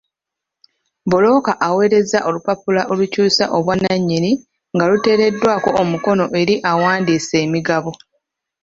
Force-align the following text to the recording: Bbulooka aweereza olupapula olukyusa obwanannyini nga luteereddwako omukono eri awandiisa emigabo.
Bbulooka 1.05 1.51
aweereza 1.67 2.19
olupapula 2.27 2.81
olukyusa 2.91 3.43
obwanannyini 3.57 4.31
nga 4.73 4.85
luteereddwako 4.89 5.69
omukono 5.81 6.25
eri 6.39 6.55
awandiisa 6.71 7.35
emigabo. 7.45 7.91